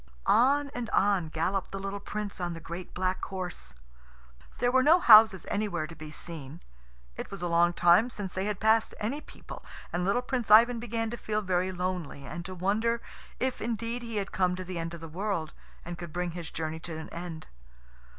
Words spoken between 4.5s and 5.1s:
There were no